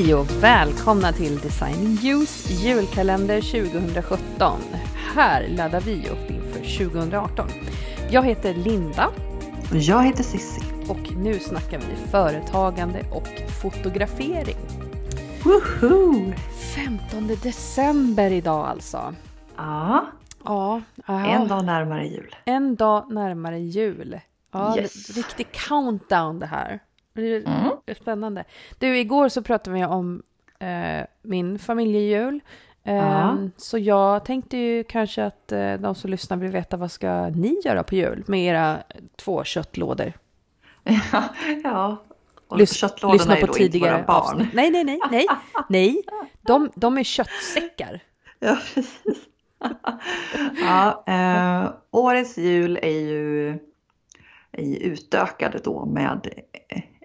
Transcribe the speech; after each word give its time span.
Hej 0.00 0.14
och 0.14 0.30
välkomna 0.42 1.12
till 1.12 1.38
Designing 1.38 2.12
Use 2.12 2.52
julkalender 2.52 3.40
2017. 3.40 4.60
Här 5.14 5.48
laddar 5.48 5.80
vi 5.80 6.08
upp 6.08 6.30
inför 6.30 6.78
2018. 6.88 7.48
Jag 8.10 8.26
heter 8.26 8.54
Linda. 8.54 9.10
Och 9.70 9.76
jag 9.76 10.04
heter 10.04 10.22
Sissi. 10.22 10.60
Och 10.88 11.12
nu 11.16 11.38
snackar 11.38 11.78
vi 11.78 12.08
företagande 12.10 13.04
och 13.12 13.50
fotografering. 13.62 14.56
Woho! 15.44 16.32
15 16.74 17.26
december 17.42 18.30
idag 18.30 18.66
alltså. 18.66 19.14
Ja. 19.56 20.06
Ja. 20.44 20.82
En 21.06 21.48
dag 21.48 21.64
närmare 21.64 22.06
jul. 22.06 22.36
En 22.44 22.76
dag 22.76 23.12
närmare 23.12 23.58
jul. 23.58 24.20
Ja, 24.52 24.78
yes. 24.78 25.16
riktig 25.16 25.52
countdown 25.52 26.38
det 26.38 26.46
här. 26.46 26.80
Det 27.12 27.22
är 27.22 27.46
mm. 27.46 27.96
spännande. 28.00 28.44
Du, 28.78 28.98
igår 28.98 29.28
så 29.28 29.42
pratade 29.42 29.76
vi 29.76 29.84
om 29.84 30.22
eh, 30.58 31.06
min 31.22 31.58
familjejul. 31.58 32.40
Eh, 32.84 32.94
ja. 32.94 33.38
Så 33.56 33.78
jag 33.78 34.24
tänkte 34.24 34.56
ju 34.56 34.84
kanske 34.84 35.24
att 35.24 35.52
eh, 35.52 35.74
de 35.74 35.94
som 35.94 36.10
lyssnar 36.10 36.36
vill 36.36 36.50
veta 36.50 36.76
vad 36.76 36.90
ska 36.90 37.28
ni 37.28 37.60
göra 37.64 37.82
på 37.82 37.94
jul 37.94 38.24
med 38.26 38.44
era 38.44 38.78
två 39.16 39.44
köttlådor? 39.44 40.12
Ja, 40.84 41.24
ja. 41.64 41.96
Och 42.48 42.58
Lys 42.58 42.82
lyssna 43.12 43.36
på 43.36 43.46
tidigare 43.46 43.98
inte 43.98 44.12
våra 44.12 44.20
barn. 44.20 44.34
Avsnitt. 44.34 44.54
Nej, 44.54 44.70
nej, 44.70 44.84
nej, 44.84 44.98
nej, 45.10 45.26
nej. 45.68 46.02
De, 46.40 46.70
de 46.74 46.98
är 46.98 47.02
köttsäckar. 47.02 48.00
Ja, 48.42 48.58
precis. 48.74 49.18
ja, 50.60 51.04
eh, 51.06 51.72
årets 51.90 52.38
jul 52.38 52.78
är 52.82 53.00
ju, 53.00 53.48
är 54.52 54.64
ju 54.64 54.76
utökad 54.76 55.60
då 55.64 55.84
med 55.84 56.28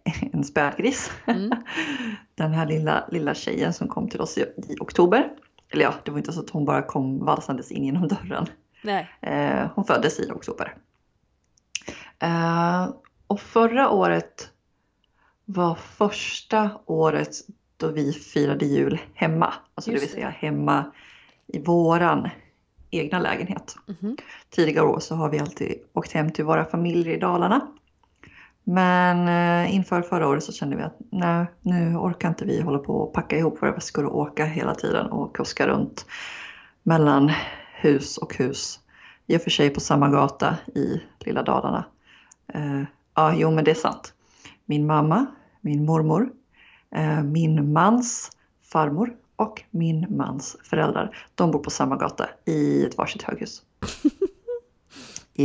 en 0.33 0.43
spädgris. 0.43 1.11
Mm. 1.25 1.51
Den 2.35 2.53
här 2.53 2.65
lilla, 2.65 3.07
lilla 3.11 3.33
tjejen 3.33 3.73
som 3.73 3.87
kom 3.87 4.09
till 4.09 4.21
oss 4.21 4.37
i, 4.37 4.41
i, 4.41 4.75
oktober. 4.79 5.29
Eller 5.69 5.83
ja, 5.83 5.93
det 6.03 6.11
var 6.11 6.17
inte 6.17 6.33
så 6.33 6.39
att 6.39 6.49
hon 6.49 6.65
bara 6.65 6.81
kom 6.81 7.25
valsandes 7.25 7.71
in 7.71 7.83
genom 7.83 8.07
dörren. 8.07 8.45
Nej. 8.81 9.09
Eh, 9.21 9.69
hon 9.75 9.85
föddes 9.85 10.19
i 10.19 10.31
oktober. 10.31 10.75
Eh, 12.19 12.89
och 13.27 13.39
förra 13.39 13.89
året 13.89 14.49
var 15.45 15.75
första 15.75 16.69
året 16.85 17.35
då 17.77 17.87
vi 17.87 18.13
firade 18.13 18.65
jul 18.65 18.99
hemma. 19.13 19.53
Alltså 19.75 19.91
Just 19.91 20.01
det 20.01 20.07
vill 20.07 20.15
säga 20.15 20.29
hemma 20.29 20.91
i 21.47 21.59
våran 21.59 22.29
egna 22.91 23.19
lägenhet. 23.19 23.75
Mm 23.87 23.97
-hmm. 24.01 24.21
Tidigare 24.49 24.85
år 24.85 24.99
så 24.99 25.15
har 25.15 25.29
vi 25.29 25.39
alltid 25.39 25.79
åkt 25.93 26.11
hem 26.11 26.31
till 26.31 26.45
våra 26.45 26.65
familjer 26.65 27.13
i 27.15 27.19
Dalarna. 27.19 27.67
Men 28.67 29.27
eh, 29.27 29.75
inför 29.75 30.01
förra 30.01 30.27
året 30.27 30.43
så 30.43 30.51
kände 30.51 30.75
vi 30.75 30.83
att 30.83 30.97
nej, 31.09 31.45
nu 31.61 31.95
orkar 31.95 32.29
inte 32.29 32.45
vi 32.45 32.61
hålla 32.61 32.79
på 32.79 32.93
och 32.93 33.13
packa 33.13 33.37
ihop 33.37 33.61
våra 33.61 33.71
väskor 33.71 34.05
och 34.05 34.19
åka 34.19 34.45
hela 34.45 34.75
tiden 34.75 35.07
och 35.07 35.35
kuska 35.35 35.67
runt 35.67 36.05
mellan 36.83 37.31
hus 37.73 38.17
och 38.17 38.35
hus. 38.35 38.79
I 39.27 39.37
och 39.37 39.41
för 39.41 39.49
sig 39.49 39.69
på 39.69 39.79
samma 39.79 40.09
gata 40.09 40.57
i 40.75 41.01
lilla 41.19 41.43
Dalarna. 41.43 41.85
Eh, 42.53 42.81
ja, 43.15 43.33
jo 43.35 43.51
men 43.51 43.63
det 43.63 43.71
är 43.71 43.75
sant. 43.75 44.13
Min 44.65 44.85
mamma, 44.85 45.25
min 45.61 45.85
mormor, 45.85 46.29
eh, 46.95 47.23
min 47.23 47.73
mans 47.73 48.31
farmor 48.71 49.13
och 49.35 49.63
min 49.71 50.05
mans 50.09 50.57
föräldrar. 50.63 51.17
De 51.35 51.51
bor 51.51 51.59
på 51.59 51.69
samma 51.69 51.95
gata 51.95 52.29
i 52.45 52.85
ett 52.85 52.97
varsitt 52.97 53.23
höghus. 53.23 53.61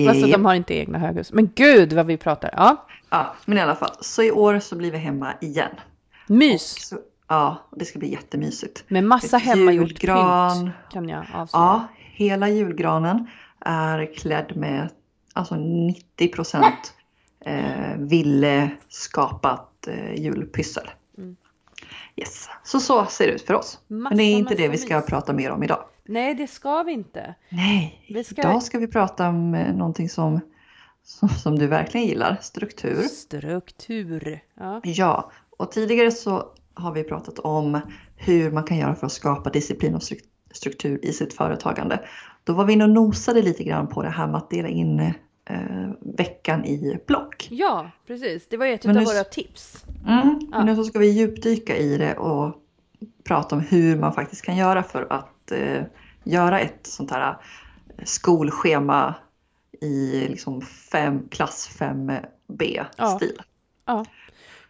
Alltså 0.09 0.27
de 0.27 0.45
har 0.45 0.55
inte 0.55 0.75
egna 0.75 0.99
höghus. 0.99 1.33
Men 1.33 1.51
gud 1.55 1.93
vad 1.93 2.07
vi 2.07 2.17
pratar. 2.17 2.51
Ja. 2.57 2.87
Ja, 3.11 3.35
men 3.45 3.59
i 3.59 3.61
alla 3.61 3.75
fall. 3.77 3.91
Så 4.01 4.23
i 4.23 4.31
år 4.31 4.59
så 4.59 4.77
blir 4.77 4.93
vi 4.93 4.99
hemma 4.99 5.35
igen. 5.41 5.71
Mys! 6.27 6.89
Så, 6.89 6.99
ja, 7.29 7.69
det 7.77 7.85
ska 7.85 7.99
bli 7.99 8.13
jättemysigt. 8.13 8.85
Med 8.89 9.05
massa 9.05 9.37
hemmagjort 9.37 9.89
pynt 9.89 10.75
kan 10.93 11.09
jag 11.09 11.27
avslöja. 11.35 11.49
Ja, 11.53 11.87
hela 11.97 12.49
julgranen 12.49 13.27
är 13.61 14.15
klädd 14.15 14.57
med 14.57 14.89
alltså 15.33 15.57
90 15.57 16.29
procent 16.33 16.95
eh, 17.45 17.97
ville 17.99 18.71
skapat 18.89 19.87
eh, 19.87 20.15
julpyssel. 20.15 20.91
Mm. 21.19 21.37
Yes. 22.17 22.49
Så 22.65 22.81
så 22.81 23.07
ser 23.07 23.27
det 23.27 23.33
ut 23.33 23.47
för 23.47 23.55
oss. 23.55 23.79
Massa, 23.89 24.09
Men 24.09 24.19
det 24.19 24.25
är 24.25 24.37
inte 24.37 24.55
det 24.55 24.69
vi 24.69 24.79
ska 24.79 24.97
mys. 24.97 25.07
prata 25.07 25.33
mer 25.33 25.51
om 25.51 25.63
idag. 25.63 25.85
Nej, 26.05 26.35
det 26.35 26.47
ska 26.47 26.83
vi 26.83 26.93
inte. 26.93 27.35
Nej, 27.49 28.05
vi 28.09 28.25
ska... 28.25 28.41
idag 28.41 28.63
ska 28.63 28.79
vi 28.79 28.87
prata 28.87 29.29
om 29.29 29.55
eh, 29.55 29.75
någonting 29.75 30.09
som 30.09 30.41
som 31.43 31.59
du 31.59 31.67
verkligen 31.67 32.07
gillar, 32.07 32.39
struktur. 32.41 33.03
Struktur, 33.03 34.41
ja. 34.55 34.81
Ja, 34.85 35.31
och 35.59 35.73
tidigare 35.73 36.11
så 36.11 36.47
har 36.75 36.93
vi 36.93 37.05
pratat 37.05 37.39
om 37.39 37.81
hur 38.17 38.51
man 38.51 38.65
kan 38.65 38.77
göra 38.77 38.95
för 38.95 39.07
att 39.07 39.13
skapa 39.13 39.51
disciplin 39.51 39.95
och 39.95 40.03
struktur 40.51 41.05
i 41.05 41.13
sitt 41.13 41.35
företagande. 41.35 42.01
Då 42.45 42.53
var 42.53 42.65
vi 42.65 42.73
inne 42.73 42.85
och 42.85 42.91
nosade 42.91 43.43
lite 43.43 43.65
grann 43.65 43.89
på 43.89 44.03
det 44.03 44.09
här 44.09 44.27
med 44.27 44.37
att 44.37 44.51
dela 44.51 44.69
in 44.69 45.01
eh, 45.01 45.91
veckan 46.01 46.65
i 46.65 46.99
block. 47.07 47.49
Ja, 47.51 47.91
precis. 48.07 48.49
Det 48.49 48.57
var 48.57 48.67
ett 48.67 48.87
av 48.87 48.95
våra 48.95 49.25
tips. 49.25 49.85
Mm, 50.07 50.41
ja. 50.41 50.59
Men 50.59 50.67
nu 50.67 50.77
så 50.77 50.85
ska 50.85 50.99
vi 50.99 51.11
djupdyka 51.11 51.77
i 51.77 51.99
det 51.99 52.15
och 52.17 52.55
prata 53.25 53.57
om 53.57 53.61
hur 53.61 53.97
man 53.97 54.13
faktiskt 54.13 54.45
kan 54.45 54.57
göra 54.57 54.83
för 54.83 55.07
att 55.13 55.53
eh, 55.53 55.83
göra 56.25 56.61
ett 56.61 56.87
sånt 56.87 57.11
här 57.11 57.37
skolschema 58.05 59.15
i 59.81 60.29
liksom 60.29 60.61
fem, 60.63 61.29
klass 61.29 61.79
5B-stil. 61.79 63.37
Ja. 63.37 63.45
ja. 63.87 64.05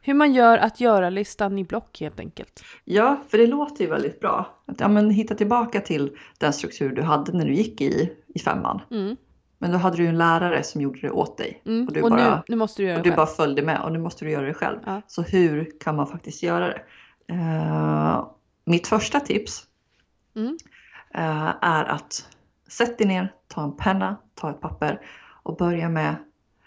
Hur 0.02 0.14
man 0.14 0.32
gör 0.32 0.58
att 0.58 0.80
göra-listan 0.80 1.58
i 1.58 1.64
block 1.64 2.00
helt 2.00 2.20
enkelt. 2.20 2.64
Ja, 2.84 3.20
för 3.28 3.38
det 3.38 3.46
låter 3.46 3.84
ju 3.84 3.90
väldigt 3.90 4.20
bra. 4.20 4.62
Att 4.66 4.80
ja, 4.80 4.88
men, 4.88 5.10
hitta 5.10 5.34
tillbaka 5.34 5.80
till 5.80 6.16
den 6.38 6.52
struktur 6.52 6.90
du 6.90 7.02
hade 7.02 7.32
när 7.32 7.44
du 7.44 7.54
gick 7.54 7.80
i, 7.80 8.12
i 8.34 8.38
femman. 8.38 8.80
Mm. 8.90 9.16
Men 9.58 9.72
då 9.72 9.78
hade 9.78 9.96
du 9.96 10.06
en 10.06 10.18
lärare 10.18 10.62
som 10.62 10.80
gjorde 10.80 11.00
det 11.00 11.10
åt 11.10 11.38
dig. 11.38 11.62
Mm. 11.66 11.86
Och, 11.86 11.92
du, 11.92 12.02
och 12.02 12.10
bara, 12.10 12.36
nu, 12.36 12.42
nu, 12.48 12.56
måste 12.56 12.82
du 12.82 12.88
göra 12.88 12.98
och 12.98 13.04
du 13.04 13.12
bara 13.12 13.26
följde 13.26 13.62
med 13.62 13.82
och 13.82 13.92
nu 13.92 13.98
måste 13.98 14.24
du 14.24 14.30
göra 14.30 14.46
det 14.46 14.54
själv. 14.54 14.78
Ja. 14.86 15.02
Så 15.06 15.22
hur 15.22 15.70
kan 15.80 15.96
man 15.96 16.06
faktiskt 16.06 16.42
göra 16.42 16.66
det? 16.68 16.82
Uh, 17.32 18.28
mitt 18.64 18.86
första 18.86 19.20
tips 19.20 19.64
mm. 20.36 20.58
uh, 21.18 21.54
är 21.60 21.84
att 21.84 22.28
sätt 22.68 22.98
dig 22.98 23.06
ner, 23.06 23.32
ta 23.48 23.64
en 23.64 23.76
penna, 23.76 24.16
ta 24.40 24.50
ett 24.50 24.60
papper 24.60 25.00
och 25.42 25.56
börja 25.56 25.88
med 25.88 26.16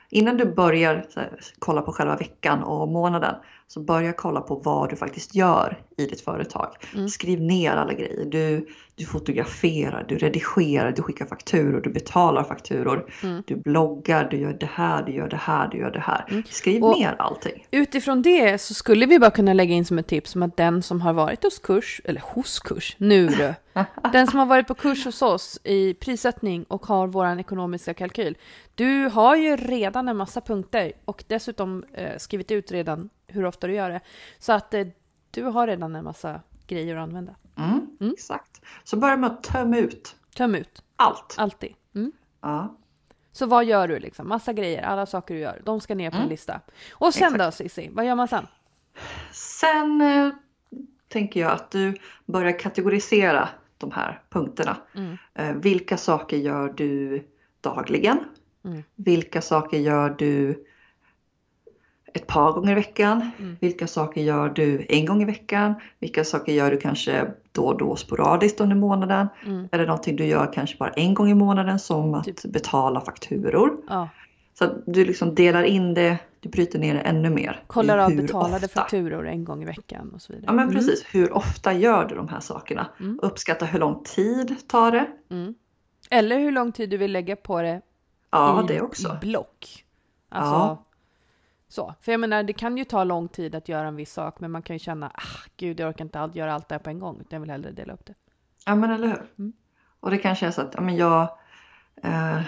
Innan 0.09 0.37
du 0.37 0.45
börjar 0.45 1.05
här, 1.15 1.39
kolla 1.59 1.81
på 1.81 1.91
själva 1.91 2.15
veckan 2.15 2.63
och 2.63 2.87
månaden 2.87 3.35
så 3.73 3.79
börja 3.79 4.13
kolla 4.13 4.41
på 4.41 4.55
vad 4.55 4.89
du 4.89 4.95
faktiskt 4.95 5.35
gör 5.35 5.77
i 5.97 6.05
ditt 6.05 6.21
företag. 6.21 6.75
Mm. 6.95 7.09
Skriv 7.09 7.41
ner 7.41 7.71
alla 7.71 7.93
grejer. 7.93 8.25
Du, 8.25 8.67
du 8.95 9.05
fotograferar, 9.05 10.05
du 10.07 10.17
redigerar, 10.17 10.91
du 10.91 11.01
skickar 11.01 11.25
fakturor, 11.25 11.81
du 11.81 11.89
betalar 11.89 12.43
fakturor. 12.43 13.11
Mm. 13.23 13.43
Du 13.47 13.55
bloggar, 13.55 14.27
du 14.31 14.37
gör 14.37 14.53
det 14.53 14.69
här, 14.73 15.03
du 15.03 15.11
gör 15.11 15.29
det 15.29 15.37
här, 15.37 15.67
du 15.67 15.77
gör 15.77 15.91
det 15.91 15.99
här. 15.99 16.25
Mm. 16.29 16.43
Skriv 16.49 16.83
och 16.83 16.97
ner 16.97 17.15
allting. 17.19 17.67
Utifrån 17.71 18.21
det 18.21 18.61
så 18.61 18.73
skulle 18.73 19.05
vi 19.05 19.19
bara 19.19 19.31
kunna 19.31 19.53
lägga 19.53 19.73
in 19.73 19.85
som 19.85 19.99
ett 19.99 20.07
tips 20.07 20.35
om 20.35 20.43
att 20.43 20.57
den 20.57 20.81
som 20.81 21.01
har 21.01 21.13
varit 21.13 21.43
hos 21.43 21.59
kurs, 21.59 22.01
eller 22.03 22.21
hos 22.21 22.59
kurs, 22.59 22.95
nu 22.97 23.27
du. 23.27 23.53
den 24.11 24.27
som 24.27 24.39
har 24.39 24.45
varit 24.45 24.67
på 24.67 24.73
kurs 24.73 25.05
hos 25.05 25.21
oss 25.21 25.59
i 25.63 25.93
prissättning 25.93 26.63
och 26.63 26.85
har 26.85 27.07
vår 27.07 27.39
ekonomiska 27.39 27.93
kalkyl. 27.93 28.37
Du 28.75 29.09
har 29.09 29.35
ju 29.35 29.55
redan 29.55 30.07
en 30.07 30.17
massa 30.17 30.41
punkter 30.41 30.91
och 31.05 31.23
dessutom 31.27 31.83
eh, 31.93 32.17
skrivit 32.17 32.51
ut 32.51 32.71
redan 32.71 33.09
hur 33.33 33.45
ofta 33.45 33.67
du 33.67 33.73
gör 33.73 33.89
det. 33.89 34.01
Så 34.39 34.53
att 34.53 34.73
eh, 34.73 34.87
du 35.31 35.43
har 35.43 35.67
redan 35.67 35.95
en 35.95 36.03
massa 36.03 36.41
grejer 36.67 36.95
att 36.95 37.03
använda. 37.03 37.35
Mm, 37.57 37.97
mm. 37.99 38.13
Exakt. 38.13 38.61
Så 38.83 38.97
börja 38.97 39.17
med 39.17 39.31
att 39.31 39.43
tömma 39.43 39.77
ut. 39.77 40.15
Töm 40.35 40.55
ut. 40.55 40.83
Allt. 40.95 41.35
Alltid. 41.37 41.73
Mm. 41.95 42.11
Ja. 42.41 42.77
Så 43.31 43.45
vad 43.45 43.65
gör 43.65 43.87
du 43.87 43.99
liksom? 43.99 44.27
Massa 44.27 44.53
grejer, 44.53 44.83
alla 44.83 45.05
saker 45.05 45.33
du 45.33 45.39
gör. 45.39 45.61
De 45.65 45.81
ska 45.81 45.95
ner 45.95 46.09
på 46.09 46.15
en 46.15 46.21
mm. 46.21 46.29
lista. 46.29 46.61
Och 46.91 47.13
sen 47.13 47.35
Exakt. 47.35 47.43
då 47.43 47.51
Cissi, 47.51 47.89
vad 47.91 48.05
gör 48.05 48.15
man 48.15 48.27
sen? 48.27 48.47
Sen 49.31 50.01
eh, 50.01 50.29
tänker 51.07 51.39
jag 51.39 51.51
att 51.51 51.71
du 51.71 51.97
börjar 52.25 52.59
kategorisera 52.59 53.49
de 53.77 53.91
här 53.91 54.21
punkterna. 54.29 54.77
Mm. 54.95 55.17
Eh, 55.33 55.55
vilka 55.55 55.97
saker 55.97 56.37
gör 56.37 56.73
du 56.73 57.23
dagligen? 57.61 58.19
Mm. 58.65 58.83
Vilka 58.95 59.41
saker 59.41 59.77
gör 59.77 60.09
du 60.09 60.65
ett 62.13 62.27
par 62.27 62.51
gånger 62.51 62.71
i 62.71 62.75
veckan? 62.75 63.31
Mm. 63.39 63.57
Vilka 63.61 63.87
saker 63.87 64.21
gör 64.21 64.49
du 64.49 64.85
en 64.89 65.05
gång 65.05 65.21
i 65.21 65.25
veckan? 65.25 65.75
Vilka 65.99 66.23
saker 66.23 66.53
gör 66.53 66.71
du 66.71 66.77
kanske 66.77 67.27
då 67.51 67.65
och 67.65 67.77
då 67.77 67.95
sporadiskt 67.95 68.61
under 68.61 68.75
månaden? 68.75 69.27
Mm. 69.45 69.69
Är 69.71 69.77
det 69.77 69.85
någonting 69.85 70.15
du 70.15 70.25
gör 70.25 70.53
kanske 70.53 70.77
bara 70.77 70.89
en 70.89 71.13
gång 71.13 71.29
i 71.29 71.33
månaden 71.33 71.79
som 71.79 72.13
att 72.13 72.23
typ. 72.23 72.43
betala 72.43 73.01
fakturor? 73.01 73.77
Ja. 73.87 74.09
Så 74.53 74.65
att 74.65 74.73
du 74.85 75.05
liksom 75.05 75.35
delar 75.35 75.63
in 75.63 75.93
det, 75.93 76.17
du 76.39 76.49
bryter 76.49 76.79
ner 76.79 76.93
det 76.93 76.99
ännu 76.99 77.29
mer. 77.29 77.63
Kollar 77.67 77.97
av 77.97 78.15
betalade 78.15 78.65
ofta. 78.65 78.81
fakturor 78.81 79.27
en 79.27 79.45
gång 79.45 79.63
i 79.63 79.65
veckan 79.65 80.11
och 80.13 80.21
så 80.21 80.33
vidare. 80.33 80.45
Ja 80.47 80.53
men 80.53 80.63
mm. 80.63 80.75
precis, 80.75 81.05
hur 81.11 81.33
ofta 81.33 81.73
gör 81.73 82.05
du 82.05 82.15
de 82.15 82.27
här 82.27 82.39
sakerna? 82.39 82.87
Mm. 82.99 83.19
Uppskatta 83.21 83.65
hur 83.65 83.79
lång 83.79 84.03
tid 84.03 84.55
tar 84.67 84.91
det? 84.91 85.07
Mm. 85.29 85.55
Eller 86.09 86.39
hur 86.39 86.51
lång 86.51 86.71
tid 86.71 86.89
du 86.89 86.97
vill 86.97 87.11
lägga 87.11 87.35
på 87.35 87.61
det 87.61 87.81
ja, 88.31 88.63
i, 88.63 88.67
det 88.67 88.81
också. 88.81 89.17
i 89.21 89.25
block. 89.25 89.85
Alltså, 90.29 90.53
ja 90.53 90.85
Så, 91.73 91.93
för 92.01 92.11
jag 92.11 92.19
menar, 92.19 92.43
det 92.43 92.53
kan 92.53 92.77
ju 92.77 92.83
ta 92.83 93.03
lång 93.03 93.27
tid 93.27 93.55
att 93.55 93.69
göra 93.69 93.87
en 93.87 93.95
viss 93.95 94.13
sak, 94.13 94.39
men 94.39 94.51
man 94.51 94.61
kan 94.61 94.75
ju 94.75 94.79
känna, 94.79 95.11
ah, 95.13 95.49
gud, 95.57 95.79
jag 95.79 95.89
orkar 95.89 96.05
inte 96.05 96.19
allt, 96.19 96.35
göra 96.35 96.53
allt 96.53 96.69
det 96.69 96.75
här 96.75 96.79
på 96.79 96.89
en 96.89 96.99
gång, 96.99 97.19
utan 97.19 97.35
jag 97.35 97.39
vill 97.39 97.49
hellre 97.49 97.71
dela 97.71 97.93
upp 97.93 98.05
det. 98.05 98.13
Ja, 98.65 98.75
men 98.75 98.91
eller 98.91 99.07
hur? 99.07 99.21
Mm. 99.39 99.53
Och 99.99 100.11
det 100.11 100.17
kanske 100.17 100.47
är 100.47 100.51
så 100.51 100.61
att 100.61 100.73
ja, 100.73 100.81
men 100.81 100.95
jag, 100.95 101.21
eh, 102.03 102.41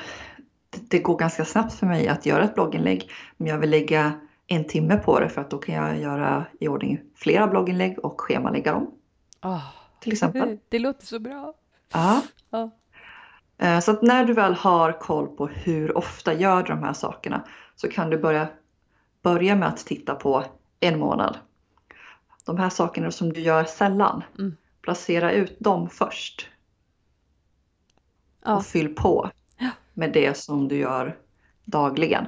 det, 0.89 0.99
går 0.99 1.17
ganska 1.17 1.45
snabbt 1.45 1.73
för 1.73 1.87
mig 1.87 2.07
att 2.07 2.25
göra 2.25 2.43
ett 2.43 2.55
blogginlägg, 2.55 3.11
men 3.37 3.47
jag 3.47 3.57
vill 3.57 3.69
lägga 3.69 4.13
en 4.47 4.63
timme 4.63 4.97
på 4.97 5.19
det 5.19 5.29
för 5.29 5.41
att 5.41 5.49
då 5.49 5.57
kan 5.57 5.75
jag 5.75 5.97
göra 5.99 6.45
i 6.59 6.67
ordning 6.67 6.99
flera 7.15 7.47
blogginlägg 7.47 7.99
och 7.99 8.21
schemalägga 8.21 8.71
dem. 8.71 8.91
Ah, 9.39 9.61
Till 9.99 10.11
exempel. 10.11 10.57
det 10.69 10.79
låter 10.79 11.05
så 11.05 11.19
bra. 11.19 11.53
Ja. 11.93 12.21
Eh, 13.57 13.79
Så 13.79 13.91
att 13.91 14.01
när 14.01 14.25
du 14.25 14.33
väl 14.33 14.53
har 14.53 14.99
koll 14.99 15.27
på 15.27 15.47
hur 15.47 15.97
ofta 15.97 16.33
gör 16.33 16.63
du 16.63 16.73
de 16.73 16.83
här 16.83 16.93
sakerna 16.93 17.47
så 17.75 17.87
kan 17.87 18.09
du 18.09 18.17
börja, 18.17 18.47
börja 19.25 19.55
med 19.55 19.67
att 19.67 19.77
titta 19.85 20.15
på 20.15 20.45
en 20.79 20.99
månad. 20.99 21.37
De 22.45 22.57
här 22.57 22.69
sakerna 22.69 23.11
som 23.11 23.33
du 23.33 23.41
gör 23.41 23.63
sällan, 23.63 24.23
Mm. 24.39 24.57
placera 24.81 25.31
ut 25.31 25.59
dem 25.59 25.89
först 25.89 26.47
Ja. 28.45 28.55
och 28.55 28.65
fyll 28.65 28.95
på 28.95 29.29
med 29.93 30.13
det 30.13 30.37
som 30.37 30.67
du 30.67 30.75
gör 30.77 31.17
dagligen. 31.65 32.25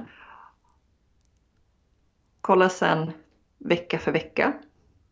Kolla 2.40 2.68
sen 2.68 3.10
vecka 3.58 3.98
för 3.98 4.12
vecka. 4.12 4.52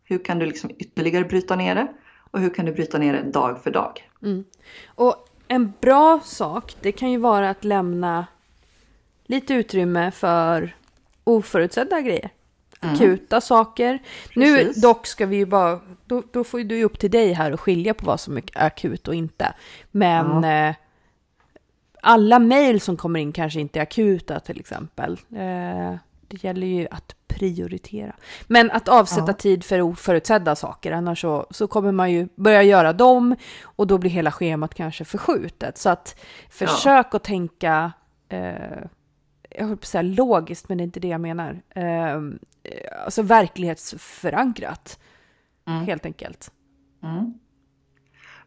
Hur 0.04 0.24
kan 0.24 0.38
du 0.38 0.46
liksom 0.46 0.70
ytterligare 0.78 1.24
bryta 1.24 1.56
ner 1.56 1.74
det? 1.74 1.88
Och 2.30 2.40
hur 2.40 2.54
kan 2.54 2.64
du 2.66 2.72
bryta 2.72 2.98
ner 2.98 3.12
det 3.12 3.22
dag 3.30 3.62
för 3.62 3.70
dag? 3.70 4.10
Mm. 4.22 4.44
Och 4.86 5.28
en 5.48 5.72
bra 5.80 6.20
sak, 6.24 6.76
det 6.80 6.92
kan 6.92 7.10
ju 7.10 7.18
vara 7.18 7.50
att 7.50 7.64
lämna 7.64 8.26
lite 9.26 9.54
utrymme 9.54 10.10
för 10.10 10.76
oförutsedda 11.26 12.00
grejer. 12.00 12.30
Akuta 12.80 13.40
saker. 13.40 13.98
Nu 14.34 14.56
Precis. 14.56 14.82
dock 14.82 15.06
ska 15.06 15.26
vi 15.26 15.36
ju 15.36 15.46
bara, 15.46 15.80
då, 16.06 16.22
då 16.32 16.44
får 16.44 16.60
ju 16.60 16.66
du 16.66 16.84
upp 16.84 16.98
till 16.98 17.10
dig 17.10 17.32
här 17.32 17.52
och 17.52 17.60
skilja 17.60 17.94
på 17.94 18.06
vad 18.06 18.20
som 18.20 18.36
är 18.36 18.42
akut 18.54 19.08
och 19.08 19.14
inte. 19.14 19.54
Men 19.90 20.44
eh, 20.44 20.74
alla 22.00 22.38
mejl 22.38 22.80
som 22.80 22.96
kommer 22.96 23.20
in 23.20 23.32
kanske 23.32 23.60
inte 23.60 23.78
är 23.78 23.82
akuta 23.82 24.40
till 24.40 24.60
exempel. 24.60 25.12
Eh, 25.12 25.94
det 26.28 26.44
gäller 26.44 26.66
ju 26.66 26.86
att 26.90 27.14
prioritera. 27.26 28.12
Men 28.46 28.70
att 28.70 28.88
avsätta 28.88 29.26
Ja. 29.26 29.32
tid 29.32 29.64
för 29.64 29.80
oförutsedda 29.80 30.56
saker, 30.56 30.92
annars 30.92 31.20
så, 31.20 31.46
så 31.50 31.66
kommer 31.66 31.92
man 31.92 32.12
ju 32.12 32.28
börja 32.36 32.62
göra 32.62 32.92
dem 32.92 33.36
och 33.62 33.86
då 33.86 33.98
blir 33.98 34.10
hela 34.10 34.32
schemat 34.32 34.74
kanske 34.74 35.04
förskjutet. 35.04 35.78
Så 35.78 35.90
att 35.90 36.20
försök 36.50 37.14
att 37.14 37.24
tänka, 37.24 37.92
eh, 38.28 38.78
jag 39.58 39.66
höll 39.66 39.76
på 39.76 39.80
att 39.80 39.86
säga 39.86 40.02
logiskt, 40.02 40.68
men 40.68 40.78
det 40.78 40.82
är 40.82 40.84
inte 40.84 41.00
det 41.00 41.08
jag 41.08 41.20
menar. 41.20 41.62
Eh, 41.68 42.20
alltså 43.04 43.22
verklighetsförankrat, 43.22 44.98
Mm. 45.68 45.84
helt 45.86 46.06
enkelt. 46.06 46.52
Mm. 47.02 47.34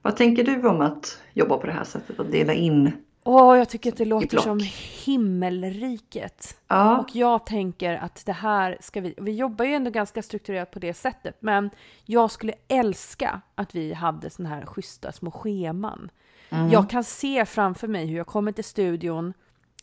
Vad 0.01 0.15
tänker 0.17 0.43
du 0.43 0.67
om 0.67 0.81
att 0.81 1.21
jobba 1.33 1.57
på 1.57 1.67
det 1.67 1.73
här 1.73 1.83
sättet? 1.83 2.19
Att 2.19 2.31
dela 2.31 2.53
in? 2.53 2.91
Åh, 3.23 3.57
jag 3.57 3.69
tycker 3.69 3.91
att 3.91 3.97
det 3.97 4.05
låter 4.05 4.37
som 4.37 4.59
himmelriket. 5.05 6.57
Ja, 6.67 6.99
Och 6.99 7.15
jag 7.15 7.45
tänker 7.45 7.95
att 7.95 8.25
det 8.25 8.33
här 8.33 8.77
ska 8.81 9.01
vi, 9.01 9.13
vi 9.17 9.31
jobbar 9.31 9.65
ju 9.65 9.73
ändå 9.73 9.91
ganska 9.91 10.21
strukturerat 10.23 10.71
på 10.71 10.79
det 10.79 10.93
sättet, 10.93 11.37
men 11.39 11.69
jag 12.05 12.31
skulle 12.31 12.53
älska 12.67 13.41
att 13.55 13.75
vi 13.75 13.93
hade 13.93 14.29
såna 14.29 14.49
här 14.49 14.65
schyssta 14.65 15.11
små 15.11 15.31
scheman. 15.31 16.11
Mm. 16.49 16.69
Jag 16.69 16.89
kan 16.89 17.03
se 17.03 17.45
framför 17.45 17.87
mig 17.87 18.05
hur 18.05 18.17
jag 18.17 18.27
kommer 18.27 18.51
till 18.51 18.63
studion, 18.63 19.33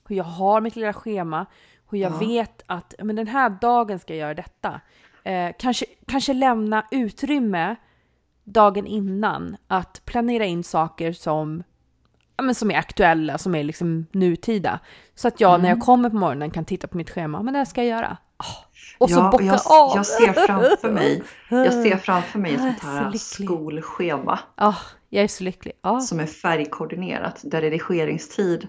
hur 0.09 0.17
jag 0.17 0.25
har 0.25 0.61
mitt 0.61 0.77
lilla 0.77 0.93
schema, 0.93 1.47
hur 1.91 1.99
jag 1.99 2.13
Ja. 2.13 2.17
vet 2.19 2.63
att 2.67 2.95
men 2.99 3.17
den 3.17 3.27
här 3.29 3.51
dagen 3.51 3.99
ska 3.99 4.13
jag 4.15 4.21
göra 4.21 4.35
detta. 4.35 4.81
Eh, 5.25 5.51
kanske, 5.59 5.87
kanske 6.07 6.33
lämna 6.33 6.87
utrymme 6.91 7.77
dagen 8.45 8.87
innan 8.87 9.57
att 9.69 10.03
planera 10.05 10.45
in 10.45 10.65
saker 10.65 11.13
som, 11.13 11.63
ja, 12.37 12.43
men 12.43 12.55
som 12.55 12.71
är 12.71 12.79
aktuella, 12.79 13.39
som 13.39 13.55
är 13.55 13.65
liksom 13.65 14.07
nutida. 14.13 14.81
Så 15.15 15.29
att 15.29 15.41
jag 15.41 15.51
när 15.51 15.59
Mm. 15.69 15.69
jag 15.79 15.81
kommer 15.81 16.11
på 16.11 16.17
morgonen 16.17 16.51
kan 16.51 16.65
titta 16.65 16.87
på 16.89 16.97
mitt 16.97 17.11
schema, 17.11 17.43
men 17.43 17.53
det 17.55 17.59
här 17.59 17.65
ska 17.65 17.85
jag 17.85 17.91
göra. 17.99 18.17
Ah, 18.37 18.45
och 18.99 19.11
så 19.11 19.17
ja, 19.19 19.31
bocka 19.31 19.45
jag, 19.45 19.55
av. 19.55 19.97
jag 19.97 20.07
ser 20.07 20.33
framför 20.47 20.93
mig, 20.93 21.23
jag 21.51 21.73
ser 21.73 21.97
framför 22.07 22.39
mig 22.39 22.55
ett 22.55 22.61
sånt 22.61 22.79
så 22.81 22.87
här 22.87 23.05
lycklig. 23.05 23.21
skolschema 23.21 24.39
Ah, 24.55 24.75
jag 25.09 25.25
är 25.25 25.29
så 25.29 25.45
lycklig. 25.45 25.73
Ah, 25.81 26.01
som 26.01 26.21
är 26.21 26.27
färgkoordinerat 26.27 27.41
där 27.45 27.61
redigeringstid, 27.61 28.69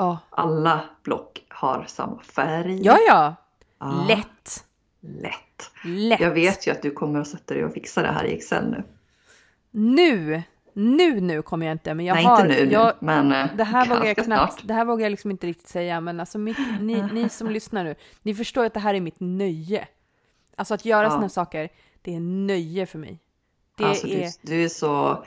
ah. 0.00 0.16
alla 0.30 0.80
block 1.02 1.44
har 1.48 1.84
samma 1.88 2.22
färg. 2.22 2.80
Ja, 2.82 2.98
ja. 3.06 3.34
Ja, 3.78 4.04
Lätt. 4.08 4.64
Lätt. 5.00 5.70
Lätt. 5.84 6.20
Jag 6.20 6.30
vet 6.30 6.66
ju 6.66 6.70
att 6.70 6.82
du 6.82 6.90
kommer 6.90 7.20
att 7.20 7.28
sätta 7.28 7.54
dig 7.54 7.64
och 7.64 7.72
fixa 7.72 8.02
det 8.02 8.08
här 8.08 8.24
i 8.24 8.34
Excel 8.34 8.70
nu. 8.70 8.82
Nu, 9.70 10.42
nu, 10.72 11.20
nu 11.20 11.42
kommer 11.42 11.66
jag 11.66 11.74
inte, 11.74 11.94
men 11.94 12.06
jag 12.06 12.14
Nej, 12.14 12.24
har... 12.24 12.46
inte 12.46 12.64
nu, 12.64 12.72
jag, 12.72 12.92
men 13.00 13.32
eh, 13.32 13.46
det 13.56 13.64
här 13.64 13.86
vågar 13.88 14.04
jag 14.04 14.16
knappt, 14.16 14.52
snart. 14.52 14.68
det 14.68 14.74
här 14.74 14.84
vågar 14.84 15.04
jag 15.04 15.10
liksom 15.10 15.30
inte 15.30 15.46
riktigt 15.46 15.68
säga, 15.68 16.00
men 16.00 16.20
alltså 16.20 16.38
mitt, 16.38 16.58
ni, 16.80 17.02
ni 17.12 17.28
som 17.28 17.50
lyssnar 17.50 17.84
nu, 17.84 17.94
ni 18.22 18.34
förstår 18.34 18.64
att 18.64 18.74
det 18.74 18.80
här 18.80 18.94
är 18.94 19.00
mitt 19.00 19.20
nöje. 19.20 19.88
Alltså 20.56 20.74
att 20.74 20.84
göra 20.84 21.02
Ja. 21.04 21.10
sådana 21.10 21.28
saker, 21.28 21.68
det 22.02 22.14
är 22.14 22.20
nöje 22.20 22.86
för 22.86 22.98
mig. 22.98 23.18
Det 23.76 23.84
Alltså, 23.84 24.06
är, 24.06 24.28
du, 24.42 24.54
du 24.54 24.64
är 24.64 24.68
så 24.68 25.24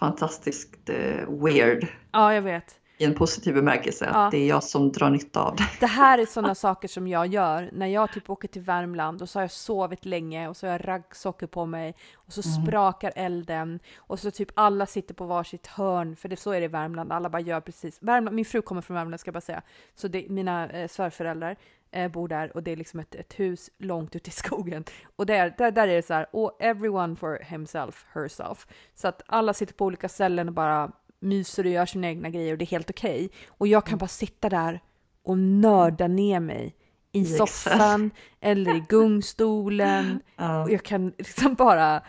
fantastiskt 0.00 0.88
eh, 0.88 1.28
weird 1.44 1.86
ja 2.12 2.34
jag 2.34 2.42
vet. 2.42 2.79
I 3.00 3.04
en 3.04 3.14
positiv 3.14 3.54
bemärkelse. 3.54 4.06
Att 4.06 4.14
Ja. 4.16 4.28
det 4.30 4.38
är 4.38 4.48
jag 4.48 4.64
som 4.64 4.92
drar 4.92 5.10
nytta 5.10 5.42
av 5.42 5.56
det. 5.56 5.64
Det 5.80 5.86
här 5.86 6.18
är 6.18 6.26
sådana 6.26 6.54
saker 6.66 6.88
som 6.88 7.08
jag 7.08 7.26
gör 7.26 7.70
när 7.72 7.86
jag 7.86 8.12
typ 8.12 8.30
åker 8.30 8.48
till 8.48 8.62
Värmland 8.62 9.22
och 9.22 9.28
så 9.28 9.38
har 9.38 9.42
jag 9.44 9.50
sovit 9.50 10.04
länge 10.04 10.48
och 10.48 10.56
så 10.56 10.66
har 10.66 10.72
jag 10.72 10.88
raggsockor 10.88 11.46
på 11.46 11.66
mig 11.66 11.94
och 12.14 12.32
så 12.32 12.40
Mm. 12.50 12.66
sprakar 12.66 13.12
elden 13.16 13.80
och 13.96 14.18
så 14.18 14.30
typ 14.30 14.48
alla 14.54 14.86
sitter 14.86 15.14
på 15.14 15.24
varsitt 15.24 15.66
hörn 15.66 16.16
för 16.16 16.28
det 16.28 16.36
så 16.36 16.50
är 16.50 16.60
det 16.60 16.64
i 16.64 16.68
Värmland. 16.68 17.12
Alla 17.12 17.28
bara 17.28 17.40
gör 17.42 17.60
precis. 17.60 17.98
Värmland, 18.02 18.36
min 18.36 18.44
fru 18.44 18.62
kommer 18.62 18.82
från 18.82 18.94
Värmland 18.94 19.20
ska 19.20 19.28
jag 19.28 19.34
bara 19.34 19.40
säga. 19.40 19.62
Så 19.94 20.08
det, 20.08 20.26
mina 20.28 20.68
eh, 20.70 20.88
svärföräldrar 20.88 21.56
eh, 21.90 22.08
bor 22.10 22.28
där 22.28 22.56
och 22.56 22.62
det 22.62 22.70
är 22.70 22.76
liksom 22.76 23.00
ett, 23.00 23.14
ett 23.14 23.40
hus 23.40 23.70
långt 23.78 24.16
ute 24.16 24.28
i 24.28 24.32
skogen 24.44 24.84
och 25.16 25.26
där, 25.26 25.54
där, 25.58 25.70
där 25.70 25.88
är 25.88 25.96
det 25.96 26.02
så 26.06 26.14
här 26.14 26.26
och 26.32 26.56
everyone 26.60 27.16
for 27.16 27.38
himself, 27.44 28.06
herself. 28.12 28.66
Så 28.94 29.08
att 29.08 29.22
alla 29.26 29.54
sitter 29.54 29.74
på 29.74 29.84
olika 29.84 30.08
ställen 30.08 30.48
och 30.48 30.54
bara 30.54 30.92
myser 31.20 31.64
och 31.64 31.70
gör 31.70 31.86
sina 31.86 32.06
egna 32.08 32.30
grejer 32.30 32.52
och 32.52 32.58
det 32.58 32.64
är 32.64 32.70
helt 32.70 32.90
okej. 32.90 33.30
Och 33.48 33.66
jag 33.68 33.86
kan 33.86 33.98
bara 33.98 34.08
sitta 34.08 34.48
där 34.48 34.80
och 35.24 35.38
nörda 35.38 36.06
ner 36.08 36.40
mig 36.40 36.74
i 37.12 37.24
soffan 37.24 38.10
eller 38.40 38.76
i 38.76 38.82
gungstolen. 38.88 40.20
Ja. 40.36 40.62
Och 40.62 40.70
jag 40.70 40.82
kan 40.82 41.12
liksom 41.18 41.54
bara, 41.54 42.02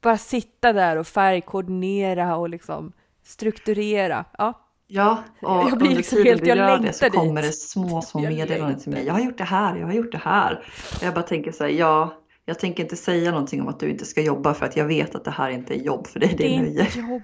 bara 0.00 0.18
sitta 0.18 0.72
där 0.72 0.96
och 0.96 1.06
färgkoordinera 1.06 2.36
och 2.36 2.48
liksom 2.48 2.92
strukturera. 3.22 4.24
Ja, 4.38 4.64
Ja, 4.90 5.22
och 5.42 5.48
Jag 5.48 5.78
blir 5.78 5.86
under 5.88 5.96
liksom 5.96 6.16
tiden 6.16 6.26
helt- 6.26 6.42
du 6.42 6.48
gör 6.48 6.78
det 6.78 6.92
så 6.92 7.04
längtar 7.04 7.18
kommer 7.20 7.42
dit. 7.42 7.50
det 7.50 7.56
små, 7.56 8.02
små 8.02 8.20
meddelanden 8.20 8.78
till 8.80 8.90
mig. 8.92 9.06
Jag 9.06 9.14
har 9.14 9.20
gjort 9.20 9.38
det 9.38 9.44
här, 9.44 9.76
jag 9.76 9.86
har 9.86 9.92
gjort 9.94 10.12
det 10.12 10.18
här. 10.24 10.64
Och 10.96 11.02
jag 11.02 11.14
bara 11.14 11.22
tänker 11.22 11.52
så 11.52 11.64
här, 11.64 11.70
ja, 11.70 12.14
jag 12.44 12.58
tänker 12.58 12.82
inte 12.82 12.96
säga 12.96 13.30
någonting 13.30 13.60
om 13.62 13.68
att 13.68 13.80
du 13.80 13.90
inte 13.90 14.04
ska 14.04 14.20
jobba 14.22 14.54
för 14.54 14.66
att 14.66 14.76
jag 14.76 14.84
vet 14.84 15.14
att 15.14 15.24
det 15.24 15.30
här 15.30 15.50
inte 15.50 15.74
är 15.74 15.78
jobb 15.78 16.06
för 16.06 16.20
dig, 16.20 16.28
det 16.28 16.36
det 16.36 16.54
är 16.56 16.60
nöje. 16.62 16.80
inte 16.84 16.98
jobb. 16.98 17.22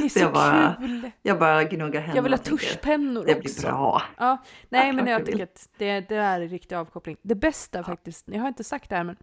Det 0.00 0.04
är 0.04 0.08
så 0.08 0.18
jag 0.18 0.32
bara- 0.32 0.74
kul. 0.78 1.10
Jag 1.22 1.38
bara 1.38 1.64
gnuggar 1.64 2.00
händerna 2.00 2.16
Jag 2.16 2.22
vill 2.22 2.32
ha 2.32 2.38
tuschpennor 2.38 3.24
Det 3.24 3.36
också. 3.36 3.60
blir 3.60 3.70
bra. 3.70 4.02
Ja, 4.16 4.38
nej 4.68 4.86
Ja, 4.86 4.92
men 4.92 5.06
jag 5.06 5.26
tycker 5.26 5.42
att 5.42 5.68
det, 5.78 6.00
det 6.00 6.16
är 6.16 6.40
en 6.40 6.48
riktig 6.48 6.74
avkoppling. 6.76 7.16
Det 7.22 7.34
bästa 7.34 7.82
faktiskt, 7.84 8.28
jag 8.28 8.40
har 8.40 8.48
inte 8.48 8.64
sagt 8.64 8.90
det 8.90 8.96
här 8.96 9.04
men 9.04 9.16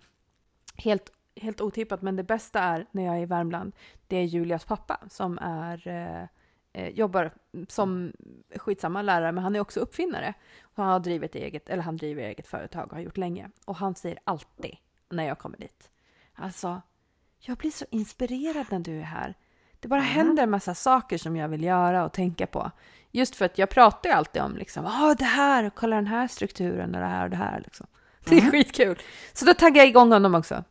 helt, 0.76 1.12
helt 1.36 1.62
otippat, 1.62 2.02
men 2.02 2.16
det 2.16 2.24
bästa 2.24 2.60
är 2.60 2.86
när 2.92 3.06
jag 3.06 3.16
är 3.18 3.22
i 3.22 3.26
Värmland, 3.26 3.76
det 4.08 4.18
är 4.18 4.24
Julias 4.24 4.66
pappa 4.66 5.00
som 5.10 5.40
är, 5.42 5.88
eh, 5.88 6.24
eh, 6.74 6.90
jobbar 6.90 7.32
som 7.68 8.14
skitsamma 8.56 9.02
lärare, 9.02 9.32
men 9.32 9.44
han 9.44 9.56
är 9.56 9.60
också 9.60 9.80
uppfinnare. 9.80 10.34
Och 10.64 10.84
han 10.84 10.92
har 10.92 11.00
drivit 11.00 11.36
eget, 11.36 11.70
eller 11.70 11.84
han 11.84 11.98
driver 11.98 12.24
eget 12.24 12.48
företag 12.48 12.86
och 12.88 12.94
har 12.94 13.02
gjort 13.02 13.18
länge. 13.18 13.50
Och 13.66 13.76
han 13.76 13.96
säger 13.96 14.20
alltid 14.24 14.78
när 15.10 15.24
jag 15.28 15.40
kommer 15.40 15.58
dit, 15.58 15.90
alltså, 16.34 16.82
jag 17.40 17.58
blir 17.58 17.72
så 17.72 17.86
inspirerad 17.92 18.66
när 18.72 18.80
du 18.80 19.00
är 19.00 19.04
här. 19.04 19.34
Det 19.86 19.90
bara 19.90 20.02
händer 20.02 20.44
en 20.44 20.50
massa 20.50 20.76
saker 20.76 21.18
som 21.18 21.36
jag 21.36 21.48
vill 21.48 21.64
göra 21.64 22.06
och 22.06 22.12
tänka 22.14 22.48
på. 22.48 22.72
Just 23.12 23.36
för 23.36 23.46
att 23.46 23.58
jag 23.58 23.70
pratar 23.70 24.10
ju 24.10 24.16
alltid 24.16 24.42
om 24.42 24.56
liksom, 24.56 24.86
ah, 24.86 25.14
det 25.18 25.26
här, 25.26 25.64
och 25.64 25.76
kolla 25.76 25.96
den 25.96 26.08
här 26.08 26.28
strukturen 26.28 26.96
och 26.96 27.02
det 27.02 27.08
här 27.08 27.24
och 27.24 27.30
det 27.30 27.36
här. 27.36 27.62
Liksom. 27.64 27.88
Det 28.26 28.38
är 28.38 28.52
skitkul. 28.52 28.98
Så 29.34 29.46
då 29.46 29.54
taggar 29.54 29.78
jag 29.82 29.88
igång 29.88 30.12
honom 30.12 30.36
också. 30.36 30.64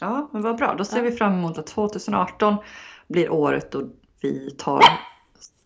Ja, 0.00 0.28
men 0.32 0.42
vad 0.42 0.56
bra. 0.56 0.74
Då 0.74 0.84
ser 0.84 1.02
vi 1.02 1.12
fram 1.12 1.32
emot 1.32 1.58
att 1.58 1.66
2018 1.66 2.56
blir 3.08 3.30
året 3.32 3.72
då 3.72 3.82
vi 4.20 4.50
tar, 4.58 4.82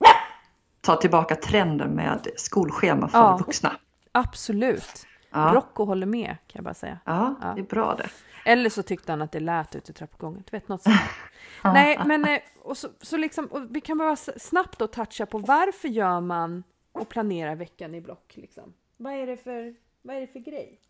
tar 0.81 0.97
tillbaka 0.97 1.37
trenden 1.37 1.91
med 1.91 2.29
skolschema 2.37 3.09
för 3.09 3.19
Ja. 3.19 3.37
vuxna. 3.37 3.77
Absolut. 4.13 5.07
Ja. 5.33 5.53
Rocco 5.55 5.85
håller 5.85 6.07
med, 6.07 6.27
kan 6.29 6.59
jag 6.59 6.65
bara 6.65 6.75
säga. 6.75 6.99
ja, 7.05 7.35
Ja. 7.41 7.53
det 7.55 7.61
är 7.61 7.65
bra 7.67 7.95
det. 7.95 8.09
Eller 8.45 8.71
så 8.71 8.83
tyckte 8.83 9.12
han 9.12 9.23
att 9.23 9.33
det 9.33 9.41
lät 9.41 9.75
ute 9.77 9.91
i 9.93 9.95
trappuppgången. 9.95 10.45
Du 10.51 10.57
vet, 10.57 10.69
något 10.69 10.83
sånt. 10.83 10.97
Nej, 11.65 12.01
men 12.07 12.25
eh, 12.25 12.39
och 12.62 12.77
så, 12.77 12.89
så 13.01 13.17
liksom, 13.17 13.47
och 13.47 13.62
vi 13.77 13.81
kan 13.81 13.99
bara 13.99 14.17
snabbt 14.17 14.79
då 14.79 14.87
toucha 14.87 15.27
på 15.27 15.39
varför 15.39 15.89
gör 15.89 16.21
man 16.21 16.62
och 16.93 17.09
planerar 17.09 17.55
veckan 17.55 17.95
i 17.95 18.01
block? 18.01 18.33
Liksom? 18.37 18.75
Vad, 18.97 19.12
är 19.12 19.27
det 19.27 19.37
för, 19.37 19.75
vad 20.03 20.17
är 20.17 20.21
det 20.21 20.27
för 20.27 20.39
grej? 20.39 20.81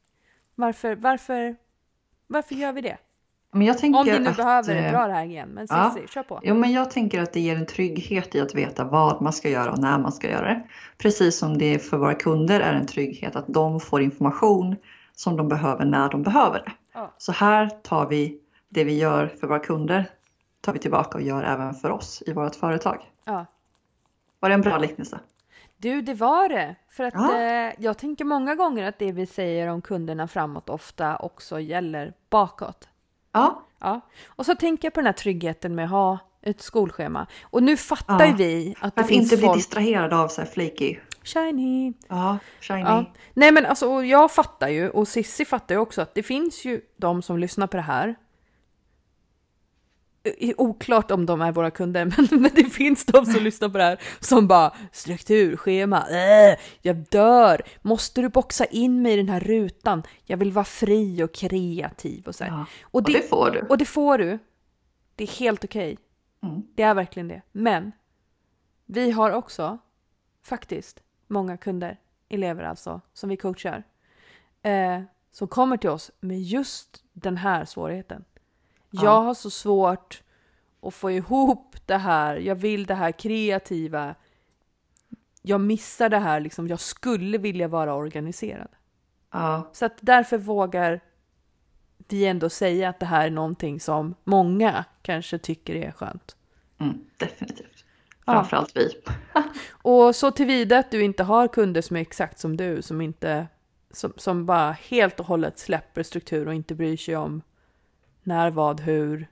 Varför, 0.55 0.95
varför, 0.95 1.57
varför 2.27 2.55
gör 2.55 2.73
vi 2.73 2.81
det? 2.81 2.99
Men 3.55 3.67
jag 3.67 3.79
tänker 3.79 4.01
Om 4.01 4.07
du 4.07 4.19
nu 4.19 4.31
att, 4.31 4.37
behöver 4.37 4.75
det, 4.75 4.81
eh, 4.81 4.93
dra 4.93 5.07
det 5.07 5.13
här 5.13 5.25
igen. 5.25 5.49
Men 5.49 5.67
ja. 5.71 5.91
Cissi, 5.95 6.09
kör 6.09 6.23
på. 6.23 6.41
Jo, 6.43 6.55
men 6.55 6.73
jag 6.73 6.91
tänker 6.91 7.23
att 7.23 7.33
det 7.33 7.41
ger 7.41 7.57
en 7.57 7.67
trygghet 7.67 8.35
i 8.35 8.41
att 8.41 8.55
veta 8.55 8.85
vad 8.85 9.23
man 9.23 9.33
ska 9.33 9.49
göra 9.49 9.73
och 9.73 9.79
när 9.79 9.99
man 9.99 10.13
ska 10.13 10.31
göra 10.31 10.49
det. 10.49 10.63
Precis 10.99 11.39
som 11.39 11.59
det 11.59 11.79
för 11.79 11.97
våra 11.97 12.15
kunder 12.15 12.61
är 12.61 12.75
en 12.75 12.87
trygghet 12.87 13.37
att 13.37 13.45
de 13.49 13.81
får 13.81 14.03
information 14.03 14.77
som 15.15 15.37
de 15.37 15.49
behöver 15.49 15.85
när 15.85 16.09
de 16.09 16.23
behöver 16.23 16.59
det. 16.59 16.73
Ja. 16.95 17.13
Så 17.19 17.33
här 17.33 17.69
tar 17.83 18.07
vi 18.09 18.39
det 18.69 18.85
vi 18.85 18.99
gör 18.99 19.27
för 19.27 19.47
våra 19.47 19.59
kunder, 19.59 20.11
tar 20.61 20.73
vi 20.73 20.79
tillbaka 20.79 21.19
och 21.19 21.25
gör 21.25 21.43
även 21.43 21.75
för 21.75 21.91
oss 21.91 22.23
i 22.27 22.33
vårt 22.33 22.55
företag. 22.55 22.99
Ja. 23.25 23.47
Var 24.41 24.49
det 24.49 24.55
en 24.55 24.61
bra 24.61 24.79
liknelse? 24.79 25.21
Du, 25.77 26.03
det 26.03 26.15
var 26.15 26.49
det. 26.49 26.77
För 26.91 27.05
att 27.05 27.15
Ja. 27.15 27.41
eh, 27.41 27.73
jag 27.79 27.99
tänker 27.99 28.25
många 28.25 28.55
gånger 28.55 28.89
att 28.89 28.99
det 28.99 29.13
vi 29.13 29.27
säger 29.27 29.69
om 29.69 29.83
kunderna 29.83 30.29
framåt 30.29 30.69
ofta 30.69 31.17
också 31.17 31.61
gäller 31.61 32.13
bakåt. 32.31 32.89
Ja, 33.33 33.63
Ja. 33.81 34.01
Och 34.27 34.47
så 34.47 34.55
tänker 34.55 34.87
jag 34.87 34.95
på 34.95 35.01
den 35.01 35.07
här 35.07 35.13
tryggheten 35.13 35.75
med 35.75 35.85
att 35.85 35.91
ha 35.91 36.19
ett 36.43 36.61
skolschema. 36.63 37.27
Och 37.43 37.63
nu 37.63 37.77
fattar 37.77 38.27
Ja. 38.27 38.35
vi 38.39 38.75
att 38.81 38.95
det 38.95 39.01
varför 39.03 39.09
finns 39.15 39.23
inte 39.33 39.37
bli 39.37 39.47
folk... 39.47 39.59
distraherad 39.59 40.13
av 40.13 40.29
så 40.29 40.41
här 40.41 40.49
flaky? 40.49 40.97
Shiny. 41.23 41.93
Ja, 42.09 42.39
shiny. 42.61 42.81
Ja. 42.81 43.05
Nej 43.35 43.53
men 43.53 43.67
alltså, 43.67 44.05
jag 44.05 44.33
fattar 44.33 44.69
ju 44.69 44.91
och 44.91 45.09
Sissi 45.09 45.45
fattar 45.45 45.75
ju 45.75 45.81
också 45.81 46.03
att 46.03 46.15
det 46.15 46.23
finns 46.23 46.65
ju 46.65 46.81
de 46.97 47.23
som 47.23 47.39
lyssnar 47.39 47.67
på 47.67 47.77
det 47.77 47.83
här. 47.83 48.15
Oklart 50.57 51.11
om 51.11 51.27
de 51.27 51.41
är 51.41 51.53
våra 51.53 51.71
kunder, 51.71 52.05
men, 52.17 52.41
men 52.43 52.51
det 52.55 52.65
finns 52.65 53.07
de 53.07 53.27
som 53.27 53.45
lyssnar 53.45 53.69
på 53.69 53.79
det 53.79 53.85
här 53.85 54.01
som 54.21 54.49
bara 54.49 54.75
strukturschema, 54.93 56.07
äh, 56.11 56.59
jag 56.81 56.97
dör, 56.97 57.63
måste 57.83 58.21
du 58.21 58.29
boxa 58.29 58.65
in 58.65 59.03
mig 59.03 59.13
i 59.13 59.17
den 59.17 59.29
här 59.29 59.41
rutan? 59.41 60.03
Jag 60.25 60.37
vill 60.37 60.53
vara 60.53 60.65
fri 60.65 61.23
och 61.23 61.35
kreativ 61.35 62.27
och 62.27 62.35
så. 62.35 62.45
Ja. 62.45 62.67
Och, 62.83 62.95
Och 62.95 63.03
det, 63.03 63.13
det 63.13 63.29
får 63.29 63.51
du. 63.51 63.61
och 63.61 63.79
det 63.79 63.85
får 63.85 64.19
du. 64.19 64.39
Det 65.15 65.25
är 65.25 65.29
helt 65.29 65.65
okej. 65.65 65.99
Mm. 66.43 66.63
Det 66.75 66.83
är 66.83 66.95
verkligen 66.95 67.29
det. 67.29 67.43
Men 67.53 67.93
vi 68.87 69.11
har 69.11 69.31
också 69.31 69.79
faktiskt 70.43 71.03
många 71.29 71.57
kunder, 71.57 71.99
elever 72.29 72.65
alltså, 72.65 73.01
som 73.13 73.29
vi 73.29 73.37
coachar. 73.37 73.85
Eh, 74.63 75.03
som 75.33 75.49
kommer 75.49 75.77
till 75.77 75.91
oss 75.91 76.11
med 76.21 76.43
just 76.43 77.05
den 77.13 77.37
här 77.37 77.65
svårigheten. 77.65 78.25
Ja. 78.95 79.05
Jag 79.05 79.23
har 79.23 79.35
så 79.35 79.51
svårt 79.51 80.23
att 80.83 80.95
få 80.95 81.11
ihop 81.11 81.77
det 81.87 81.97
här. 81.97 82.37
Jag 82.37 82.55
vill 82.55 82.87
det 82.87 82.95
här 82.95 83.13
kreativa. 83.13 84.15
Jag 85.43 85.61
missar 85.61 86.09
det 86.09 86.19
här 86.19 86.41
liksom. 86.41 86.69
Jag 86.69 86.81
skulle 86.81 87.39
vilja 87.39 87.69
vara 87.69 87.95
organiserad. 87.95 88.69
Ja, 89.31 89.71
Så 89.73 89.85
att 89.85 89.99
därför 90.01 90.39
vågar 90.39 91.01
vi 92.09 92.27
ändå 92.27 92.51
säga 92.51 92.89
att 92.89 93.01
det 93.01 93.07
här 93.07 93.27
är 93.27 93.31
någonting 93.31 93.81
som 93.81 94.15
många 94.25 94.85
kanske 95.03 95.39
tycker 95.39 95.75
är 95.75 95.93
skönt. 95.93 96.37
mm, 96.81 97.05
definitivt. 97.17 97.85
Ja. 98.27 98.33
Framförallt 98.33 98.77
vi. 98.77 98.91
Och 99.83 100.17
så 100.17 100.31
tillvida 100.31 100.79
att 100.79 100.91
du 100.91 101.03
inte 101.03 101.23
har 101.23 101.49
kunder 101.49 101.83
som 101.83 101.97
är 101.97 102.01
exakt 102.01 102.39
som 102.39 102.57
du, 102.57 102.83
som 102.83 103.01
inte 103.01 103.47
som, 103.91 104.13
som 104.17 104.47
bara 104.47 104.73
helt 104.73 105.21
och 105.21 105.27
hållet 105.27 105.59
släpper 105.59 106.03
struktur 106.03 106.49
och 106.49 106.55
inte 106.55 106.75
bryr 106.75 106.97
sig 106.97 107.17
om 107.17 107.43
när, 108.23 108.51
vad, 108.51 108.81
hur. 108.81 109.27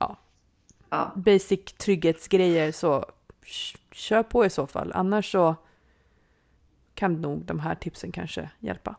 Ja, 0.00 0.16
Ja, 0.90 1.12
basic 1.16 1.64
trygghetsgrejer 1.64 2.72
så 2.72 3.04
kör 3.92 4.22
på 4.22 4.44
i 4.46 4.50
så 4.50 4.66
fall. 4.66 4.92
Annars 4.94 5.32
så 5.32 5.54
kan 6.94 7.20
nog 7.20 7.44
de 7.44 7.60
här 7.60 7.74
tipsen 7.74 8.12
kanske 8.12 8.50
hjälpa. 8.58 8.96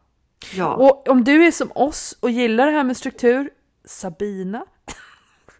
ja, 0.53 0.75
Och 0.75 1.07
om 1.09 1.23
du 1.23 1.45
är 1.47 1.51
som 1.51 1.71
oss 1.75 2.17
och 2.19 2.29
gillar 2.29 2.65
det 2.65 2.71
här 2.71 2.83
med 2.83 2.97
struktur, 2.97 3.49
Sabina, 3.85 4.65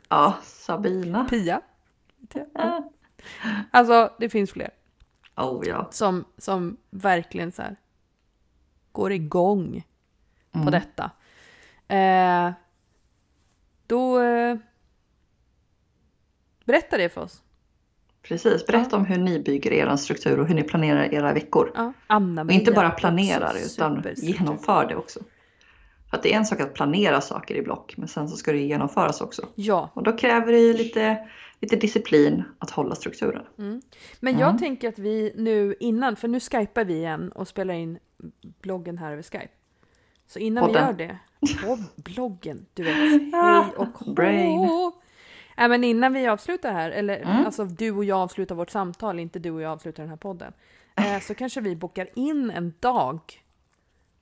ja 0.09 0.37
Sabina. 0.43 1.25
Pia. 1.29 1.61
Alltså, 3.71 4.13
det 4.19 4.29
finns 4.29 4.51
fler. 4.51 4.69
Oh 5.35 5.67
ja. 5.67 5.87
som, 5.91 6.25
som 6.37 6.77
verkligen 6.89 7.51
så 7.51 7.61
här 7.61 7.75
går 8.91 9.11
igång 9.11 9.83
på 10.51 10.59
Mm. 10.59 10.71
detta. 10.71 11.11
Eh, 11.87 12.51
då 13.91 14.21
eh, 14.21 14.57
berätta 16.65 16.97
det 16.97 17.09
för 17.09 17.21
oss. 17.21 17.41
Precis, 18.21 18.65
berätta 18.67 18.95
om 18.97 19.05
hur 19.05 19.17
ni 19.17 19.39
bygger 19.39 19.71
er 19.73 19.95
struktur 19.95 20.39
och 20.39 20.47
hur 20.47 20.55
ni 20.55 20.63
planerar 20.63 21.13
era 21.13 21.33
veckor. 21.33 21.71
Ja. 21.75 21.93
Anna 22.07 22.41
Och 22.41 22.51
inte 22.51 22.71
bara 22.71 22.89
planerar 22.91 23.53
utan 23.65 24.03
genomför 24.15 24.85
det 24.87 24.95
också. 24.95 25.19
För 26.09 26.17
att 26.17 26.23
det 26.23 26.33
är 26.33 26.37
en 26.37 26.45
sak 26.45 26.59
att 26.61 26.73
planera 26.73 27.21
saker 27.21 27.55
i 27.55 27.61
block 27.61 27.93
men 27.97 28.07
sen 28.07 28.27
så 28.29 28.37
ska 28.37 28.51
det 28.51 28.57
genomföras 28.57 29.21
också. 29.21 29.47
Ja, 29.55 29.91
Och 29.93 30.03
då 30.03 30.17
kräver 30.17 30.51
det 30.51 30.59
ju 30.59 30.73
lite, 30.73 31.29
lite 31.59 31.75
disciplin 31.75 32.43
att 32.59 32.69
hålla 32.71 32.95
strukturen. 32.95 33.45
men 34.19 34.33
jag 34.39 34.49
Mm. 34.49 34.57
tänker 34.57 34.89
att 34.89 34.99
vi 34.99 35.33
nu 35.35 35.75
innan, 35.79 36.15
för 36.15 36.27
nu 36.27 36.39
skypar 36.39 36.85
vi 36.85 36.93
igen 36.93 37.31
och 37.31 37.47
spelar 37.47 37.73
in 37.73 37.99
bloggen 38.61 38.97
här 38.97 39.11
över 39.11 39.23
Skype. 39.23 39.47
Så 40.31 40.39
innan 40.39 40.67
vi 40.67 40.73
Podden. 40.73 40.87
gör 40.87 40.93
det, 40.93 41.17
på 41.65 41.77
bloggen, 42.01 42.65
du 42.73 42.83
vet, 42.83 42.95
hej 42.95 43.73
och 43.77 43.87
hå. 43.99 44.13
Brain. 44.13 44.69
Ja, 45.57 45.67
men 45.67 45.83
innan 45.83 46.13
vi 46.13 46.27
avslutar 46.27 46.73
här, 46.73 46.91
eller 46.91 47.17
Mm. 47.19 47.45
alltså 47.45 47.65
du 47.65 47.91
och 47.91 48.05
jag 48.05 48.17
avslutar 48.19 48.55
vårt 48.55 48.69
samtal, 48.69 49.19
inte 49.19 49.39
du 49.39 49.51
och 49.51 49.61
jag 49.61 49.71
avslutar 49.71 50.03
den 50.03 50.09
här 50.09 50.17
podden. 50.17 50.53
Eh, 50.95 51.19
så 51.19 51.35
kanske 51.35 51.61
vi 51.61 51.75
bokar 51.75 52.07
in 52.15 52.51
en 52.51 52.73
dag 52.79 53.19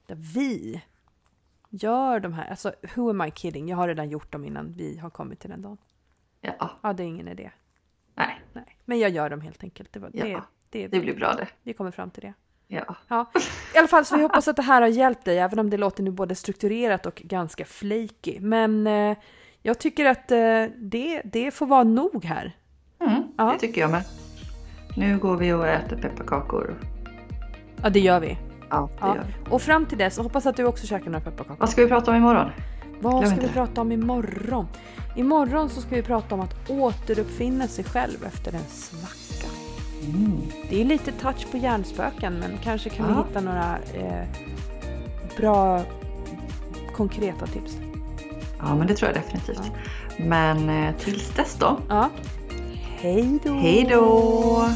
där 0.05 0.15
vi 0.15 0.81
gör 1.69 2.19
de 2.19 2.33
här, 2.33 2.49
alltså 2.49 2.73
who 2.95 3.09
am 3.09 3.21
I 3.21 3.31
kidding? 3.31 3.69
Jag 3.69 3.77
har 3.77 3.87
redan 3.87 4.09
gjort 4.09 4.31
dem 4.31 4.45
innan 4.45 4.71
vi 4.73 4.97
har 4.97 5.09
kommit 5.09 5.39
till 5.39 5.49
den 5.49 5.61
dagen. 5.61 5.77
Ja, 6.41 6.71
Ja, 6.83 6.93
det 6.93 7.03
är 7.03 7.07
ingen 7.07 7.27
idé. 7.27 7.51
nej, 8.15 8.41
Nej, 8.53 8.77
men 8.85 8.99
jag 8.99 9.09
gör 9.11 9.29
dem 9.29 9.41
helt 9.41 9.63
enkelt. 9.63 9.93
Det, 9.93 9.99
var, 9.99 10.09
det, 10.09 10.27
Ja, 10.29 10.41
det, 10.69 10.87
det 10.87 10.99
blir 10.99 11.15
bra 11.15 11.33
det. 11.33 11.47
vi 11.63 11.73
kommer 11.73 11.91
fram 11.91 12.09
till 12.11 12.21
det. 12.23 12.33
Ja, 12.71 12.95
Ja, 13.07 13.25
i 13.75 13.77
alla 13.77 13.88
fall 13.88 14.05
så 14.05 14.15
vi 14.17 14.21
hoppas 14.23 14.47
att 14.47 14.55
det 14.55 14.61
här 14.61 14.81
har 14.81 14.88
hjälpt 14.88 15.25
dig, 15.25 15.38
även 15.39 15.59
om 15.59 15.69
det 15.69 15.77
låter 15.77 16.03
nu 16.03 16.11
både 16.11 16.35
strukturerat 16.35 17.05
och 17.05 17.15
ganska 17.25 17.65
flaky. 17.65 18.39
Men 18.39 18.88
eh, 18.88 19.17
jag 19.61 19.79
tycker 19.79 20.05
att 20.05 20.31
eh, 20.31 20.38
det, 20.77 21.21
det 21.25 21.51
får 21.51 21.65
vara 21.65 21.83
nog 21.83 22.25
här. 22.25 22.55
mm, 23.01 23.23
Ja. 23.38 23.43
det 23.53 23.59
tycker 23.59 23.81
jag 23.81 23.91
med. 23.91 24.03
Nu 24.97 25.17
går 25.17 25.35
vi 25.38 25.53
och 25.53 25.67
äter 25.67 25.97
pepparkakor. 26.01 26.75
Ja, 27.83 27.89
det 27.89 27.99
gör 27.99 28.19
vi. 28.19 28.38
Ja, 28.69 28.89
det 28.93 28.97
Ja. 29.01 29.15
gör 29.15 29.23
vi. 29.23 29.51
Och 29.51 29.61
fram 29.61 29.85
till 29.85 29.97
dess, 29.97 30.17
hoppas 30.17 30.45
att 30.45 30.55
du 30.57 30.65
också 30.65 30.88
käkar 30.88 31.05
några 31.11 31.25
pepparkakor. 31.25 31.59
Vad 31.59 31.69
ska 31.69 31.81
vi 31.81 31.88
prata 31.88 32.11
om 32.11 32.17
imorgon? 32.17 32.49
Vad 33.01 33.19
glöm 33.19 33.31
ska 33.31 33.41
vi 33.41 33.47
det. 33.47 33.53
prata 33.53 33.81
om 33.81 33.91
imorgon? 33.91 34.67
Imorgon 35.15 35.69
så 35.69 35.81
ska 35.81 35.95
vi 35.95 36.03
prata 36.03 36.35
om 36.35 36.41
att 36.41 36.69
återuppfinna 36.69 37.67
sig 37.67 37.83
själv 37.83 38.25
efter 38.25 38.53
en 38.53 38.63
svacka. 38.63 39.28
Mm. 40.06 40.41
Det 40.70 40.82
är 40.82 40.86
lite 40.86 41.12
touch 41.12 41.51
på 41.51 41.58
hjärnspöken, 41.58 42.34
men 42.39 42.51
kanske 42.63 42.89
kan 42.89 43.08
vi 43.08 43.13
Ja. 43.13 43.24
hitta 43.27 43.41
några 43.41 43.77
eh, 43.94 44.24
bra 45.38 45.82
konkreta 46.96 47.48
tips. 47.48 47.77
Ja, 48.60 48.75
men 48.75 48.88
det 48.88 48.96
tror 48.96 49.12
jag 49.12 49.24
definitivt. 49.24 49.72
Men 50.18 50.70
eh, 50.70 50.96
tills 50.96 51.29
dess 51.29 51.56
då. 51.60 51.77
Ja. 51.89 52.10
Hej 53.01 53.39
då! 53.44 53.53
Hej 53.53 53.88
då! 53.91 54.70